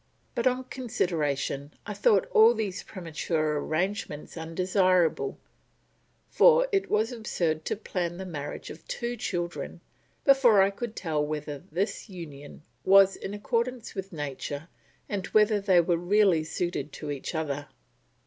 [0.33, 5.37] But on consideration I thought all these premature arrangements undesirable,
[6.27, 9.79] for it was absurd to plan the marriage of two children
[10.25, 14.69] before I could tell whether this union was in accordance with nature
[15.07, 17.67] and whether they were really suited to each other.